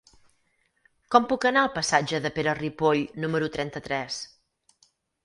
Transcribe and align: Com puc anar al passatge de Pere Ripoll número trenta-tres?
Com 1.15 1.27
puc 1.33 1.45
anar 1.49 1.61
al 1.65 1.69
passatge 1.75 2.19
de 2.23 2.31
Pere 2.37 2.55
Ripoll 2.61 3.05
número 3.25 3.51
trenta-tres? 3.59 4.17